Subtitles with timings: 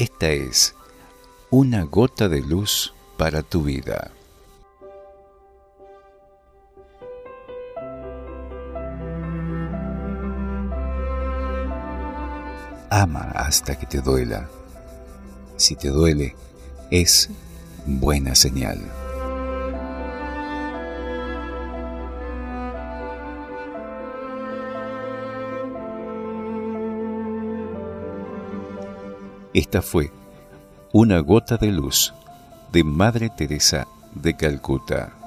[0.00, 0.74] Esta es
[1.50, 4.10] una gota de luz para tu vida.
[12.88, 14.48] Ama hasta que te duela.
[15.58, 16.34] Si te duele,
[16.90, 17.28] es
[17.84, 18.80] buena señal.
[29.52, 30.12] Esta fue
[30.92, 32.14] Una gota de luz
[32.70, 35.19] de Madre Teresa de Calcuta.